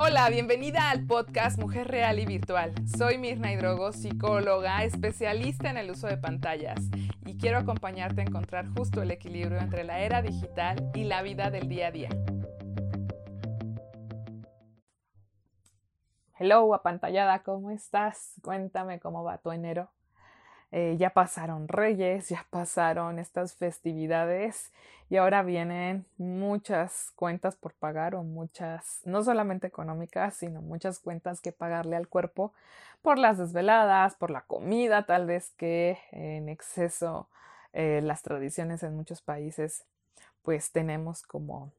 Hola, 0.00 0.30
bienvenida 0.30 0.90
al 0.90 1.04
podcast 1.06 1.58
Mujer 1.58 1.88
Real 1.88 2.20
y 2.20 2.24
Virtual. 2.24 2.72
Soy 2.86 3.18
Mirna 3.18 3.52
Hidrogo, 3.52 3.90
psicóloga, 3.90 4.84
especialista 4.84 5.70
en 5.70 5.76
el 5.76 5.90
uso 5.90 6.06
de 6.06 6.16
pantallas 6.16 6.78
y 7.26 7.36
quiero 7.36 7.58
acompañarte 7.58 8.20
a 8.20 8.24
encontrar 8.24 8.68
justo 8.76 9.02
el 9.02 9.10
equilibrio 9.10 9.58
entre 9.58 9.82
la 9.82 9.98
era 9.98 10.22
digital 10.22 10.92
y 10.94 11.02
la 11.02 11.22
vida 11.22 11.50
del 11.50 11.68
día 11.68 11.88
a 11.88 11.90
día. 11.90 12.10
Hello, 16.38 16.72
apantallada, 16.74 17.42
¿cómo 17.42 17.72
estás? 17.72 18.34
Cuéntame 18.44 19.00
cómo 19.00 19.24
va 19.24 19.38
tu 19.38 19.50
enero. 19.50 19.90
Eh, 20.70 20.96
ya 20.98 21.10
pasaron 21.10 21.66
Reyes, 21.68 22.28
ya 22.28 22.46
pasaron 22.50 23.18
estas 23.18 23.54
festividades 23.54 24.70
y 25.08 25.16
ahora 25.16 25.42
vienen 25.42 26.04
muchas 26.18 27.10
cuentas 27.16 27.56
por 27.56 27.72
pagar 27.72 28.14
o 28.14 28.22
muchas, 28.22 29.00
no 29.04 29.22
solamente 29.22 29.66
económicas, 29.66 30.34
sino 30.36 30.60
muchas 30.60 30.98
cuentas 30.98 31.40
que 31.40 31.52
pagarle 31.52 31.96
al 31.96 32.08
cuerpo 32.08 32.52
por 33.00 33.18
las 33.18 33.38
desveladas, 33.38 34.14
por 34.16 34.30
la 34.30 34.42
comida, 34.42 35.06
tal 35.06 35.26
vez 35.26 35.50
que 35.56 35.98
en 36.10 36.50
exceso 36.50 37.28
eh, 37.72 38.00
las 38.02 38.22
tradiciones 38.22 38.82
en 38.82 38.94
muchos 38.94 39.22
países 39.22 39.84
pues 40.42 40.72
tenemos 40.72 41.22
como 41.22 41.72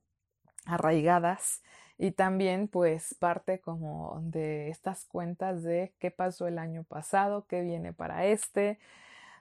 arraigadas 0.70 1.62
y 1.98 2.12
también 2.12 2.68
pues 2.68 3.14
parte 3.16 3.60
como 3.60 4.20
de 4.24 4.70
estas 4.70 5.06
cuentas 5.06 5.64
de 5.64 5.94
qué 6.00 6.12
pasó 6.12 6.48
el 6.48 6.58
año 6.58 6.84
pasado, 6.84 7.46
qué 7.48 7.62
viene 7.62 7.92
para 7.92 8.26
este, 8.26 8.80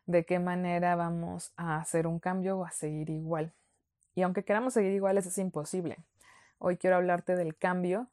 de 0.07 0.25
qué 0.25 0.39
manera 0.39 0.97
vamos 0.97 1.53
a 1.57 1.77
hacer 1.77 2.07
un 2.07 2.19
cambio 2.19 2.59
o 2.59 2.65
a 2.65 2.73
seguir 2.73 3.11
igual. 3.11 3.53
Y 4.15 4.23
aunque 4.23 4.43
queramos 4.43 4.75
seguir 4.75 4.93
iguales 4.93 5.27
es 5.27 5.39
imposible. 5.39 5.99
Hoy 6.59 6.77
quiero 6.77 6.97
hablarte 6.97 7.37
del 7.37 7.57
cambio 7.57 8.09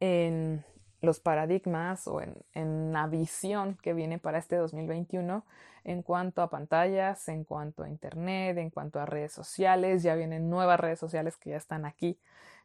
en 0.00 0.62
los 1.00 1.20
paradigmas 1.20 2.06
o 2.06 2.20
en, 2.20 2.34
en, 2.54 2.92
la 2.92 3.06
visión 3.06 3.76
que 3.82 3.94
viene 3.94 4.18
para 4.18 4.38
este 4.38 4.56
2021 4.56 5.44
en 5.84 6.02
cuanto 6.02 6.42
a 6.42 6.50
pantallas, 6.50 7.28
en 7.28 7.44
cuanto 7.44 7.84
a 7.84 7.88
internet, 7.88 8.58
en 8.58 8.70
cuanto 8.70 9.00
a 9.00 9.06
redes 9.06 9.32
sociales. 9.32 10.02
Ya 10.02 10.14
vienen 10.14 10.50
nuevas 10.50 10.78
redes 10.78 10.98
sociales 10.98 11.36
que 11.36 11.50
ya 11.50 11.56
están 11.56 11.84
aquí 11.84 12.18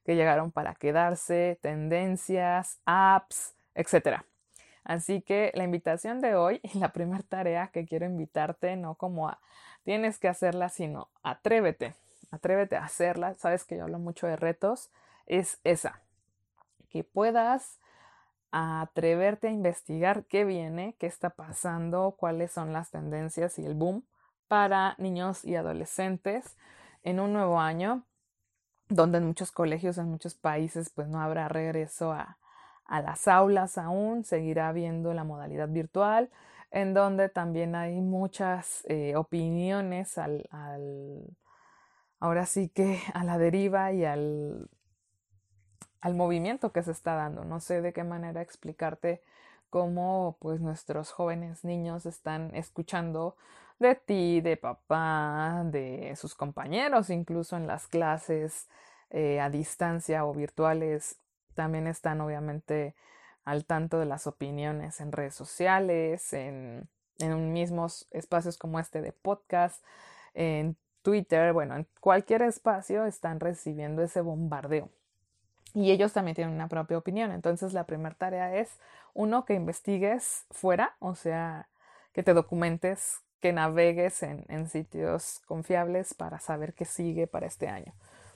que 0.05 0.15
llegaron 0.15 0.51
para 0.51 0.75
quedarse, 0.75 1.57
tendencias, 1.61 2.79
apps, 2.85 3.55
etc. 3.73 4.21
Así 4.83 5.21
que 5.21 5.51
la 5.55 5.63
invitación 5.63 6.21
de 6.21 6.35
hoy 6.35 6.61
y 6.63 6.77
la 6.77 6.93
primera 6.93 7.23
tarea 7.23 7.69
que 7.73 7.85
quiero 7.85 8.05
invitarte, 8.05 8.77
no 8.77 8.95
como 8.95 9.27
a 9.27 9.39
tienes 9.83 10.19
que 10.19 10.27
hacerla, 10.27 10.69
sino 10.69 11.09
atrévete, 11.23 11.95
atrévete 12.31 12.75
a 12.75 12.85
hacerla. 12.85 13.35
Sabes 13.35 13.65
que 13.65 13.77
yo 13.77 13.83
hablo 13.83 13.99
mucho 13.99 14.27
de 14.27 14.35
retos, 14.35 14.91
es 15.25 15.59
esa, 15.63 16.01
que 16.89 17.03
puedas 17.03 17.79
atreverte 18.55 19.47
a 19.47 19.51
investigar 19.51 20.25
qué 20.25 20.45
viene, 20.45 20.95
qué 20.97 21.07
está 21.07 21.29
pasando, 21.29 22.15
cuáles 22.17 22.51
son 22.51 22.71
las 22.71 22.89
tendencias 22.89 23.59
y 23.59 23.65
el 23.65 23.73
boom 23.73 24.05
para 24.47 24.95
niños 24.97 25.43
y 25.43 25.55
adolescentes 25.55 26.55
en 27.03 27.19
un 27.19 27.33
nuevo 27.33 27.59
año 27.59 28.05
donde 28.87 29.17
en 29.17 29.25
muchos 29.25 29.51
colegios, 29.51 29.97
en 29.97 30.09
muchos 30.09 30.35
países, 30.35 30.89
pues 30.89 31.07
no 31.07 31.19
habrá 31.19 31.49
regreso 31.49 32.13
a, 32.13 32.37
a 32.85 33.01
las 33.01 33.27
aulas 33.27 33.77
aún, 33.77 34.23
seguirá 34.23 34.69
habiendo 34.69 35.13
la 35.13 35.23
modalidad 35.23 35.67
virtual, 35.67 36.29
en 36.71 36.93
donde 36.93 37.29
también 37.29 37.75
hay 37.75 37.99
muchas 37.99 38.85
eh, 38.87 39.15
opiniones 39.15 40.17
al, 40.17 40.47
al, 40.51 41.35
ahora 42.19 42.45
sí 42.45 42.69
que 42.69 43.01
a 43.13 43.23
la 43.23 43.37
deriva 43.37 43.91
y 43.91 44.05
al, 44.05 44.69
al 46.05 46.13
movimiento 46.13 46.71
que 46.71 46.83
se 46.83 46.91
está 46.91 47.15
dando. 47.15 47.45
No 47.45 47.59
sé 47.59 47.81
de 47.81 47.91
qué 47.91 48.03
manera 48.03 48.43
explicarte 48.43 49.23
cómo 49.71 50.37
pues 50.39 50.61
nuestros 50.61 51.11
jóvenes 51.11 51.63
niños 51.63 52.05
están 52.05 52.53
escuchando 52.53 53.35
de 53.79 53.95
ti, 53.95 54.39
de 54.39 54.55
papá, 54.55 55.63
de 55.65 56.15
sus 56.15 56.35
compañeros, 56.35 57.09
incluso 57.09 57.57
en 57.57 57.65
las 57.65 57.87
clases 57.87 58.67
eh, 59.09 59.39
a 59.39 59.49
distancia 59.49 60.25
o 60.27 60.33
virtuales, 60.35 61.17
también 61.55 61.87
están 61.87 62.21
obviamente 62.21 62.93
al 63.43 63.65
tanto 63.65 63.97
de 63.97 64.05
las 64.05 64.27
opiniones 64.27 65.01
en 65.01 65.11
redes 65.11 65.33
sociales, 65.33 66.33
en, 66.33 66.87
en 67.17 67.51
mismos 67.51 68.07
espacios 68.11 68.59
como 68.59 68.79
este 68.79 69.01
de 69.01 69.11
podcast, 69.11 69.83
en 70.35 70.77
Twitter, 71.01 71.51
bueno, 71.51 71.75
en 71.75 71.87
cualquier 71.99 72.43
espacio 72.43 73.05
están 73.05 73.39
recibiendo 73.39 74.03
ese 74.03 74.21
bombardeo. 74.21 74.91
Y 75.75 75.91
ellos 75.91 76.13
también 76.13 76.35
tienen 76.35 76.55
una 76.55 76.69
propia 76.69 76.97
opinión. 76.97 77.31
Entonces 77.31 77.73
la 77.73 77.83
primera 77.83 78.15
tarea 78.15 78.55
es, 78.55 78.79
uno, 79.13 79.43
que 79.45 79.53
investigues 79.53 80.45
fuera, 80.49 80.95
o 80.99 81.15
sea, 81.15 81.67
que 82.13 82.23
te 82.23 82.33
documentes 82.33 83.19
que 83.41 83.51
navegues 83.51 84.23
en, 84.23 84.69
sitios 84.69 85.41
confiables 85.45 86.13
para 86.13 86.39
saber 86.39 86.73
qué 86.73 86.85
sigue 86.85 87.27
para 87.27 87.45
este 87.45 87.67
año. 87.67 87.93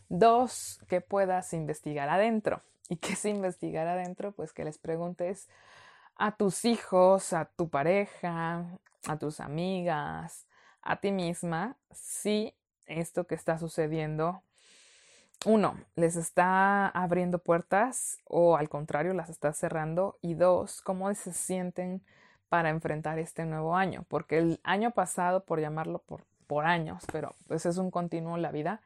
Dos, 0.10 0.82
que 0.90 1.00
puedas 1.00 1.54
investigar 1.54 2.10
adentro. 2.10 2.62
¿Y 2.90 2.98
qué 2.98 3.14
es 3.14 3.24
investigar 3.24 3.88
adentro? 3.88 4.34
Pues 4.34 4.52
que 4.52 4.66
les 4.66 4.78
preguntes 4.78 5.48
a 6.18 6.34
tus 6.34 6.66
hijos, 6.66 7.32
a 7.32 7.46
tu 7.46 7.70
pareja, 7.70 8.66
a 9.08 9.18
tus 9.18 9.40
amigas, 9.40 10.46
a 10.82 10.98
ti 10.98 11.12
misma, 11.12 11.78
si 11.92 12.54
esto 12.86 13.26
que 13.26 13.36
está 13.36 13.58
sucediendo, 13.58 14.42
uno, 15.46 15.78
les 15.96 16.16
está 16.16 16.88
abriendo 16.90 17.40
puertas 17.40 18.20
o 18.26 18.58
al 18.58 18.70
contrario, 18.70 19.14
las 19.14 19.30
está 19.30 19.54
cerrando. 19.54 20.18
Y 20.22 20.34
dos, 20.34 20.82
cómo 20.82 21.14
se 21.14 21.34
sienten 21.34 22.02
para 22.50 22.70
enfrentar 22.70 23.20
este 23.20 23.46
nuevo 23.46 23.76
año, 23.76 24.06
porque 24.10 24.40
el 24.40 24.60
año 24.64 24.92
pasado, 24.92 25.46
por 25.46 25.62
llamarlo 25.62 26.00
por, 26.00 26.26
años, 26.66 27.04
pero 27.12 27.36
pues 27.48 27.68
es 27.68 27.78
un 27.78 27.92
continuo 27.92 28.36
en 28.36 28.42
la 28.42 28.52
vida, 28.52 28.82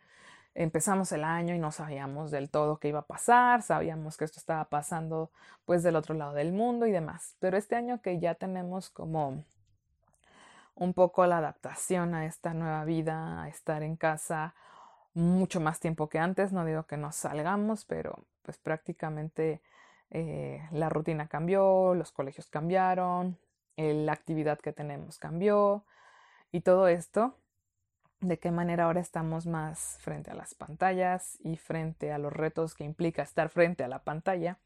empezamos 0.53 1.13
el 1.13 1.24
año 1.24 1.56
y 1.56 1.59
no 1.59 1.72
sabíamos 1.72 2.30
del 2.30 2.50
todo 2.50 2.78
qué 2.78 2.90
iba 2.90 3.00
a 3.00 3.08
pasar, 3.08 3.62
sabíamos 3.62 4.18
que 4.18 4.25
esto 4.25 4.38
estaba 4.38 4.66
pasando 4.66 5.31
pues 5.63 5.81
del 5.81 5.96
otro 5.96 6.13
lado 6.13 6.34
del 6.34 6.52
mundo 6.52 6.88
y 6.88 6.92
demás, 6.92 7.38
pero 7.40 7.56
este 7.56 7.78
año 7.78 8.02
que 8.02 8.19
ya 8.19 8.36
tenemos 8.36 8.90
como 8.90 9.46
un 10.75 10.94
poco 10.94 11.25
la 11.25 11.38
adaptación 11.38 12.16
a 12.16 12.25
esta 12.25 12.53
nueva 12.53 12.84
vida, 12.84 13.44
a 13.44 13.47
estar 13.47 13.81
en 13.81 13.96
casa 13.96 14.53
mucho 15.13 15.59
más 15.59 15.79
tiempo 15.79 16.09
que 16.09 16.19
antes, 16.19 16.51
no 16.51 16.66
digo 16.66 16.84
que 16.84 16.97
nos 16.97 17.16
salgamos, 17.16 17.85
pero 17.85 18.25
pues 18.41 18.57
prácticamente 18.57 19.62
eh, 20.09 20.68
la 20.72 20.90
rutina 20.90 21.28
cambió, 21.28 21.94
los 21.96 22.12
colegios 22.12 22.50
cambiaron, 22.50 23.38
la 23.75 24.13
actividad 24.13 24.59
que 24.59 24.74
tenemos 24.74 25.18
cambió 25.18 25.85
y 26.51 26.62
todo 26.62 26.88
esto, 26.88 27.35
de 28.22 28.40
qué 28.40 28.51
manera 28.51 28.85
ahora 28.85 29.01
estamos 29.01 29.47
más 29.47 29.97
frente 30.01 30.31
a 30.31 30.35
las 30.35 30.53
pantallas 30.53 31.38
y 31.44 31.57
frente 31.57 32.12
a 32.12 32.18
los 32.18 32.31
retos 32.31 32.75
que 32.75 32.84
implica 32.84 33.24
estar 33.24 33.50
frente 33.50 33.84
a 33.84 33.88
la 33.88 34.03
pantalla, 34.03 34.59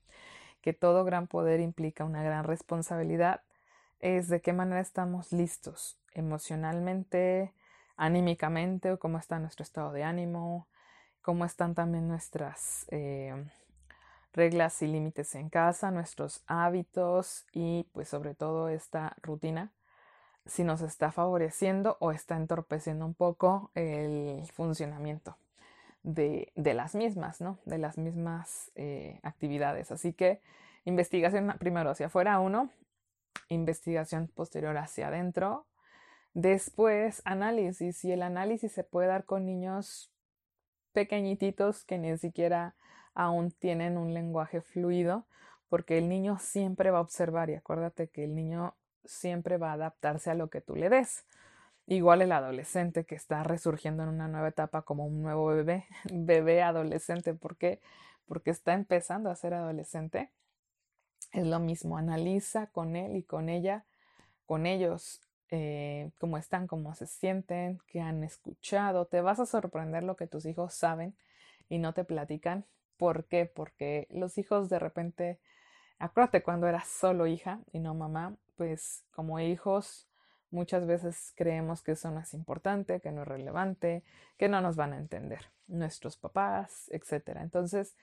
que 0.62 0.74
todo 0.74 1.06
gran 1.06 1.28
poder 1.28 1.59
implica 1.59 2.03
una 2.03 2.24
gran 2.24 2.44
responsabilidad, 2.44 3.41
es 4.00 4.28
de 4.28 4.41
qué 4.41 4.53
manera 4.53 4.81
estamos 4.81 5.31
listos 5.31 5.97
emocionalmente, 6.14 7.53
anímicamente, 7.97 8.91
o 8.91 9.00
cómo 9.00 9.18
está 9.18 9.40
nuestro 9.40 9.63
estado 9.63 9.91
de 9.91 10.03
ánimo, 10.03 10.68
cómo 11.22 11.44
están 11.44 11.75
también 11.75 12.08
nuestras 12.08 12.85
eh, 12.90 13.46
reglas 14.34 14.81
y 14.81 14.88
límites 14.88 15.35
en 15.35 15.50
casa, 15.50 15.91
nuestros 15.91 16.44
hábitos 16.47 17.46
y 17.52 17.90
pues 17.91 18.08
sobre 18.08 18.35
todo 18.35 18.69
esta 18.69 19.16
rutina, 19.22 19.74
si 20.46 20.63
nos 20.63 20.81
está 20.81 21.12
favoreciendo 21.12 21.97
o 22.00 22.12
está 22.12 22.38
entorpeciendo 22.38 23.06
un 23.06 23.13
poco 23.13 23.72
el 23.75 24.47
funcionamiento 24.53 25.35
de, 26.03 26.53
de 26.56 26.74
las 26.74 26.96
mismas, 26.96 27.41
¿no? 27.41 27.59
De 27.66 27.78
las 27.78 27.97
mismas 27.97 28.72
eh, 28.75 29.19
actividades. 29.24 29.91
Así 29.91 30.14
que 30.14 30.41
investigación 30.85 31.53
primero 31.59 31.90
hacia 31.90 32.05
afuera, 32.05 32.40
uno, 32.40 32.70
investigación 33.49 34.28
posterior 34.28 34.78
hacia 34.78 35.08
adentro, 35.08 35.66
después 36.37 37.23
análisis 37.25 38.05
y 38.05 38.11
el 38.11 38.22
análisis 38.22 38.72
se 38.72 38.84
puede 38.84 39.07
dar 39.07 39.25
con 39.25 39.47
niños 39.47 40.11
pequeñititos 40.93 41.84
que 41.84 41.97
ni 41.97 42.16
siquiera 42.19 42.75
aún 43.16 43.49
tienen 43.49 43.97
un 43.97 44.13
lenguaje 44.13 44.61
fluido, 44.61 45.25
porque 45.67 45.97
el 45.97 46.07
niño 46.07 46.37
siempre 46.37 46.91
va 46.91 46.99
a 46.99 47.01
observar 47.01 47.49
y 47.49 47.55
acuérdate 47.55 48.09
que 48.09 48.23
el 48.23 48.35
niño 48.35 48.75
siempre 49.03 49.57
va 49.57 49.72
a 49.72 49.73
adaptarse 49.73 50.29
a 50.29 50.35
lo 50.35 50.51
que 50.51 50.61
tú 50.61 50.75
le 50.75 50.89
des. 50.89 51.25
Igual 51.87 52.22
el 52.22 52.31
adolescente 52.31 53.03
que 53.03 53.16
está 53.16 53.41
resurgiendo 53.41 54.03
en 54.03 54.09
una 54.09 54.28
nueva 54.28 54.49
etapa 54.49 54.84
como 54.84 55.07
un 55.07 55.23
nuevo 55.23 55.47
bebé, 55.47 55.87
bebé 56.11 56.61
adolescente, 56.61 57.34
¿por 57.34 57.57
qué? 57.57 57.81
Porque 58.28 58.51
está 58.51 58.73
empezando 58.73 59.31
a 59.31 59.35
ser 59.35 59.55
adolescente. 59.55 60.29
Es 61.31 61.47
lo 61.47 61.59
mismo, 61.59 61.97
analiza 61.97 62.67
con 62.67 62.95
él 62.95 63.16
y 63.16 63.23
con 63.23 63.49
ella, 63.49 63.85
con 64.45 64.67
ellos, 64.67 65.27
eh, 65.52 66.11
cómo 66.20 66.38
están, 66.38 66.67
cómo 66.67 66.94
se 66.96 67.08
sienten, 67.08 67.79
qué 67.88 68.02
han 68.02 68.23
escuchado. 68.23 69.05
Te 69.05 69.22
vas 69.22 69.40
a 69.40 69.46
sorprender 69.46 70.03
lo 70.03 70.16
que 70.16 70.28
tus 70.28 70.46
hijos 70.46 70.73
saben 70.73 71.16
y 71.70 71.79
no 71.79 71.94
te 71.94 72.03
platican 72.03 72.66
¿Por 72.97 73.26
qué? 73.26 73.46
Porque 73.46 74.08
los 74.09 74.38
hijos 74.38 74.70
de 74.70 74.79
repente, 74.79 75.40
acuérdate 75.99 76.44
cuando 76.44 76.67
eras 76.67 76.88
solo 76.88 77.28
hija 77.28 77.61
y 77.72 77.79
no 77.79 77.94
mamá, 77.94 78.35
pues 78.55 79.05
como 79.11 79.40
hijos 79.40 80.08
muchas 80.49 80.88
veces 80.88 81.34
creemos 81.35 81.84
que 81.84 81.91
eso 81.91 82.09
no 82.11 82.20
es 82.20 82.34
importante, 82.34 82.99
que 82.99 83.11
no 83.11 83.22
es 83.22 83.28
relevante, 83.28 84.03
que 84.38 84.49
no 84.49 84.61
nos 84.61 84.76
van 84.76 84.94
a 84.94 84.97
entender 84.97 85.52
nuestros 85.67 86.17
papás, 86.17 86.90
etc. 86.91 87.38
Entonces, 87.41 87.96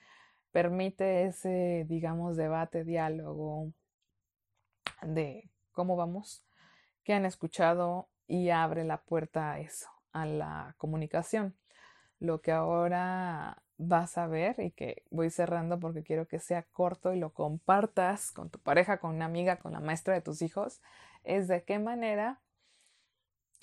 permite 0.53 1.27
ese, 1.27 1.85
digamos, 1.89 2.37
debate, 2.37 2.85
diálogo 2.85 3.73
de 5.03 5.51
cómo 5.73 5.97
vamos, 5.97 6.45
que 7.05 7.15
han 7.15 7.27
escuchado 7.27 8.09
y 8.27 8.51
abre 8.51 8.85
la 8.85 9.03
puerta 9.03 9.53
a 9.53 9.61
eso, 9.61 9.89
a 10.13 10.27
la 10.27 10.75
comunicación. 10.79 11.55
Lo 12.19 12.41
que 12.41 12.53
ahora 12.53 13.63
vas 13.77 14.19
a 14.19 14.27
ver 14.27 14.61
y 14.61 14.71
que 14.71 15.05
voy 15.11 15.31
cerrando 15.31 15.79
porque 15.79 16.03
quiero 16.03 16.27
que 16.27 16.39
sea 16.39 16.63
corto 16.63 17.13
y 17.13 17.19
lo 17.19 17.31
compartas 17.31 18.33
con 18.33 18.51
tu 18.51 18.59
pareja, 18.59 18.99
con 18.99 19.15
una 19.15 19.27
amiga, 19.27 19.57
con 19.59 19.73
la 19.73 19.81
maestra 19.81 20.15
de 20.15 20.21
tus 20.21 20.43
hijos, 20.43 20.81
es 21.25 21.49
de 21.49 21.65
qué 21.65 21.79
manera 21.79 22.41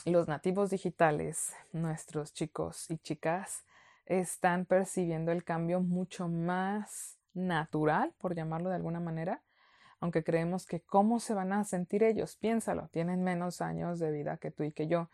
los 0.05 0.27
nativos 0.27 0.69
digitales, 0.69 1.53
nuestros 1.73 2.33
chicos 2.33 2.89
y 2.89 2.97
chicas, 2.97 3.65
están 4.05 4.65
percibiendo 4.65 5.31
el 5.31 5.43
cambio 5.43 5.79
mucho 5.79 6.27
más 6.27 7.17
natural, 7.33 8.13
por 8.17 8.35
llamarlo 8.35 8.69
de 8.69 8.75
alguna 8.75 8.99
manera, 8.99 9.41
aunque 10.01 10.23
creemos 10.23 10.65
que 10.65 10.81
cómo 10.81 11.19
se 11.19 11.33
van 11.33 11.53
a 11.53 11.63
sentir 11.63 12.03
ellos, 12.03 12.35
piénsalo, 12.35 12.89
tienen 12.89 13.23
menos 13.23 13.61
años 13.61 13.99
de 13.99 14.11
vida 14.11 14.37
que 14.37 14.51
tú 14.51 14.63
y 14.63 14.71
que 14.71 14.87
yo, 14.87 15.09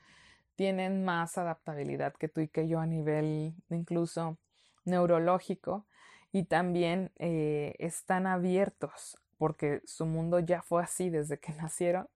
tienen 0.55 1.05
más 1.05 1.37
adaptabilidad 1.37 2.13
que 2.15 2.29
tú 2.29 2.41
y 2.41 2.47
que 2.47 2.67
yo 2.67 2.79
a 2.79 2.87
nivel 2.87 3.53
incluso 3.69 4.39
neurológico 4.85 5.85
y 6.31 6.45
también 6.45 7.11
eh, 7.17 7.75
están 7.77 8.25
abiertos 8.25 9.17
porque 9.37 9.81
su 9.85 10.05
mundo 10.05 10.39
ya 10.39 10.63
fue 10.63 10.81
así 10.81 11.09
desde 11.09 11.37
que 11.37 11.53
nacieron, 11.61 12.07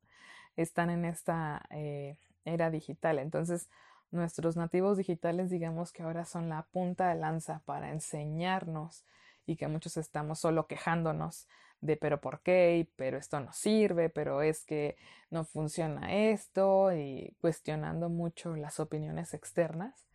están 0.56 0.90
en 0.90 1.06
esta 1.06 1.64
eh, 1.70 2.18
era 2.46 2.72
digital. 2.72 3.20
Entonces, 3.20 3.70
nuestros 4.12 4.56
nativos 4.58 4.98
digitales, 4.98 5.50
digamos 5.50 5.92
que 5.92 6.04
ahora 6.04 6.26
son 6.26 6.50
la 6.50 6.64
punta 6.72 7.10
de 7.10 7.16
lanza 7.16 7.62
para 7.66 7.92
enseñarnos 7.92 9.06
y 9.46 9.56
que 9.56 9.68
muchos 9.68 9.98
estamos 9.98 10.40
solo 10.40 10.68
quejándonos 10.68 11.48
de 11.82 11.98
pero 11.98 12.22
por 12.22 12.42
qué, 12.42 12.88
pero 12.96 13.18
esto 13.18 13.40
no 13.40 13.52
sirve, 13.54 14.10
pero 14.10 14.42
es 14.42 14.64
que 14.64 14.96
no 15.30 15.44
funciona 15.44 16.14
esto 16.14 16.94
y 16.94 17.36
cuestionando 17.42 18.10
mucho 18.10 18.56
las 18.56 18.80
opiniones 18.80 19.34
externas. 19.34 20.08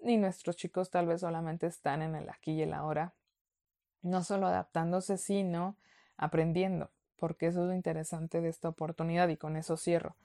Y 0.00 0.16
nuestros 0.16 0.56
chicos 0.56 0.90
tal 0.90 1.06
vez 1.06 1.20
solamente 1.20 1.66
están 1.66 2.02
en 2.02 2.16
el 2.16 2.28
aquí 2.28 2.52
y 2.52 2.62
el 2.62 2.72
ahora, 2.72 3.14
no 4.00 4.24
solo 4.24 4.48
adaptándose, 4.48 5.16
sino 5.16 5.76
aprendiendo, 6.16 6.90
porque 7.16 7.46
eso 7.46 7.62
es 7.62 7.68
lo 7.68 7.74
interesante 7.74 8.40
de 8.40 8.48
esta 8.48 8.68
oportunidad 8.68 9.28
y 9.28 9.36
con 9.36 9.56
eso 9.56 9.76
cierro 9.76 10.16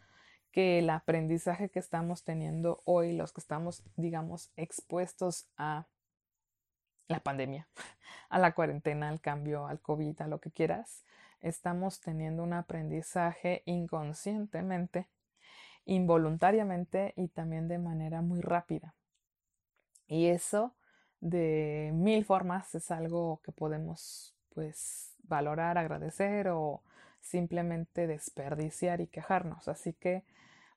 que 0.52 0.80
el 0.80 0.90
aprendizaje 0.90 1.70
que 1.70 1.78
estamos 1.78 2.24
teniendo 2.24 2.82
hoy, 2.86 3.16
los 3.16 3.32
que 3.32 3.42
estamos, 3.42 3.84
digamos, 3.96 4.52
expuestos 4.56 5.48
a 5.58 5.86
la 7.08 7.20
pandemia, 7.20 7.68
a 8.30 8.40
la 8.40 8.54
cuarentena, 8.54 9.10
al 9.10 9.22
cambio, 9.22 9.68
al 9.68 9.80
COVID, 9.82 10.22
a 10.22 10.28
lo 10.28 10.40
que 10.40 10.52
quieras, 10.52 11.04
estamos 11.42 12.02
teniendo 12.02 12.44
un 12.44 12.54
aprendizaje 12.54 13.64
inconscientemente, 13.66 15.08
involuntariamente 15.86 17.14
y 17.16 17.30
también 17.30 17.68
de 17.68 17.78
manera 17.78 18.22
muy 18.22 18.42
rápida. 18.42 18.96
Y 20.08 20.28
eso 20.28 20.76
de 21.20 21.92
mil 21.94 22.24
formas 22.26 22.74
es 22.76 22.92
algo 22.92 23.42
que 23.44 23.52
podemos 23.52 24.36
pues 24.54 25.14
valorar, 25.24 25.78
agradecer 25.78 26.50
o 26.50 26.82
simplemente 27.22 28.08
desperdiciar 28.08 29.02
y 29.02 29.08
quejarnos. 29.08 29.68
Así 29.68 29.94
que 29.94 30.24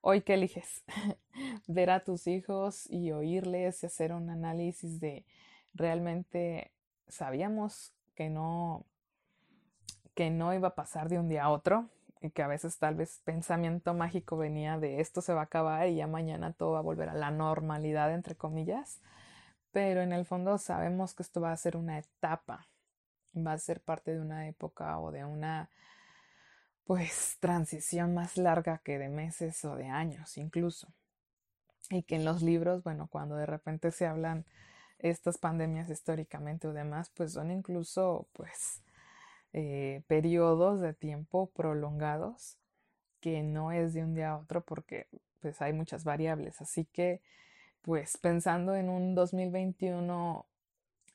hoy 0.00 0.22
qué 0.22 0.34
eliges? 0.34 0.84
Ver 1.66 1.90
a 1.90 2.00
tus 2.00 2.26
hijos 2.26 2.86
y 2.90 3.12
oírles 3.12 3.82
y 3.82 3.86
hacer 3.86 4.12
un 4.12 4.30
análisis 4.30 5.00
de 5.00 5.24
realmente 5.74 6.72
sabíamos 7.08 7.92
que 8.14 8.30
no 8.30 8.84
que 10.14 10.30
no 10.30 10.52
iba 10.52 10.68
a 10.68 10.74
pasar 10.74 11.08
de 11.08 11.18
un 11.18 11.28
día 11.28 11.44
a 11.44 11.50
otro 11.50 11.88
y 12.20 12.30
que 12.30 12.42
a 12.42 12.48
veces 12.48 12.78
tal 12.78 12.94
vez 12.94 13.20
pensamiento 13.24 13.94
mágico 13.94 14.36
venía 14.36 14.78
de 14.78 15.00
esto 15.00 15.22
se 15.22 15.32
va 15.32 15.40
a 15.40 15.44
acabar 15.44 15.88
y 15.88 15.96
ya 15.96 16.06
mañana 16.06 16.52
todo 16.52 16.72
va 16.72 16.80
a 16.80 16.82
volver 16.82 17.08
a 17.08 17.14
la 17.14 17.30
normalidad 17.30 18.12
entre 18.12 18.34
comillas, 18.34 19.00
pero 19.72 20.02
en 20.02 20.12
el 20.12 20.26
fondo 20.26 20.58
sabemos 20.58 21.14
que 21.14 21.22
esto 21.22 21.40
va 21.40 21.52
a 21.52 21.56
ser 21.56 21.76
una 21.76 21.98
etapa, 21.98 22.68
va 23.34 23.52
a 23.52 23.58
ser 23.58 23.80
parte 23.80 24.12
de 24.12 24.20
una 24.20 24.48
época 24.48 24.98
o 24.98 25.10
de 25.12 25.24
una 25.24 25.70
pues 26.84 27.36
transición 27.40 28.14
más 28.14 28.36
larga 28.36 28.78
que 28.78 28.98
de 28.98 29.08
meses 29.08 29.64
o 29.64 29.76
de 29.76 29.86
años 29.86 30.36
incluso. 30.36 30.92
Y 31.88 32.02
que 32.02 32.16
en 32.16 32.24
los 32.24 32.42
libros, 32.42 32.84
bueno, 32.84 33.08
cuando 33.08 33.36
de 33.36 33.46
repente 33.46 33.90
se 33.90 34.06
hablan 34.06 34.44
estas 35.02 35.38
pandemias 35.38 35.90
históricamente 35.90 36.68
o 36.68 36.72
demás, 36.72 37.10
pues 37.10 37.32
son 37.32 37.50
incluso 37.50 38.28
pues 38.32 38.82
eh, 39.52 40.02
periodos 40.06 40.80
de 40.80 40.94
tiempo 40.94 41.50
prolongados 41.50 42.58
que 43.20 43.42
no 43.42 43.72
es 43.72 43.92
de 43.94 44.02
un 44.04 44.14
día 44.14 44.30
a 44.30 44.38
otro 44.38 44.62
porque 44.62 45.08
pues 45.40 45.60
hay 45.62 45.72
muchas 45.72 46.04
variables. 46.04 46.60
Así 46.60 46.84
que 46.86 47.22
pues 47.82 48.16
pensando 48.18 48.76
en 48.76 48.88
un 48.88 49.14
2021 49.14 50.46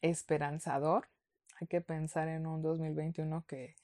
esperanzador, 0.02 1.08
hay 1.60 1.68
que 1.68 1.82
pensar 1.82 2.28
en 2.28 2.48
un 2.48 2.62
2021 2.62 3.46
que 3.48 3.76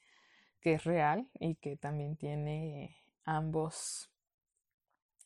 que 0.62 0.74
es 0.74 0.84
real 0.84 1.28
y 1.38 1.56
que 1.56 1.76
también 1.76 2.16
tiene 2.16 2.96
ambos, 3.24 4.10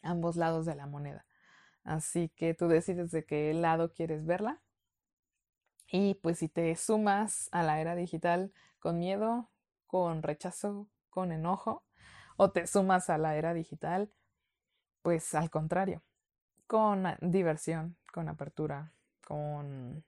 ambos 0.02 0.34
lados 0.36 0.66
de 0.66 0.74
la 0.74 0.86
moneda. 0.86 1.26
Así 1.84 2.30
que 2.30 2.54
tú 2.54 2.66
decides 2.66 3.12
de 3.12 3.24
qué 3.24 3.52
lado 3.54 3.92
quieres 3.92 4.24
verla. 4.24 4.60
Y 5.90 6.14
pues 6.14 6.38
si 6.38 6.48
te 6.48 6.74
sumas 6.76 7.48
a 7.52 7.62
la 7.62 7.80
era 7.80 7.94
digital 7.94 8.52
con 8.78 8.98
miedo, 8.98 9.48
con 9.86 10.22
rechazo, 10.22 10.88
con 11.10 11.32
enojo, 11.32 11.84
o 12.36 12.50
te 12.50 12.66
sumas 12.66 13.08
a 13.08 13.18
la 13.18 13.36
era 13.36 13.54
digital, 13.54 14.10
pues 15.02 15.34
al 15.34 15.50
contrario, 15.50 16.02
con 16.66 17.06
diversión, 17.20 17.96
con 18.12 18.28
apertura, 18.28 18.92
con 19.24 20.04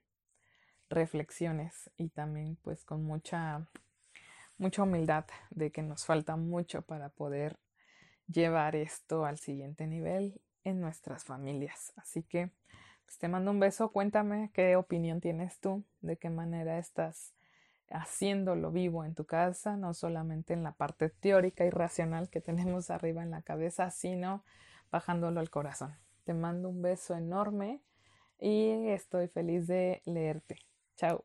reflexiones 0.90 1.90
y 1.96 2.08
también 2.08 2.56
pues 2.56 2.84
con 2.84 3.04
mucha 3.04 3.68
mucha 4.56 4.82
humildad 4.82 5.26
de 5.50 5.70
que 5.70 5.82
nos 5.82 6.04
falta 6.04 6.36
mucho 6.36 6.82
para 6.82 7.10
poder 7.10 7.58
llevar 8.26 8.74
esto 8.76 9.24
al 9.24 9.38
siguiente 9.38 9.86
nivel 9.86 10.40
en 10.64 10.80
nuestras 10.80 11.24
familias. 11.24 11.92
Así 11.96 12.22
que 12.22 12.50
pues, 13.08 13.16
te 13.16 13.28
mando 13.28 13.52
un 13.52 13.58
beso, 13.58 13.90
cuéntame 13.90 14.50
qué 14.52 14.76
opinión 14.76 15.22
tienes 15.22 15.58
tú, 15.60 15.82
de 16.02 16.18
qué 16.18 16.28
manera 16.28 16.76
estás 16.76 17.32
haciéndolo 17.90 18.70
vivo 18.70 19.02
en 19.02 19.14
tu 19.14 19.24
casa, 19.24 19.78
no 19.78 19.94
solamente 19.94 20.52
en 20.52 20.62
la 20.62 20.72
parte 20.72 21.08
teórica 21.08 21.64
y 21.64 21.70
racional 21.70 22.28
que 22.28 22.42
tenemos 22.42 22.90
arriba 22.90 23.22
en 23.22 23.30
la 23.30 23.40
cabeza, 23.40 23.90
sino 23.90 24.44
bajándolo 24.90 25.40
al 25.40 25.48
corazón. 25.48 25.96
Te 26.24 26.34
mando 26.34 26.68
un 26.68 26.82
beso 26.82 27.14
enorme 27.16 27.80
y 28.38 28.88
estoy 28.88 29.28
feliz 29.28 29.66
de 29.66 30.02
leerte. 30.04 30.58
Chao. 30.96 31.24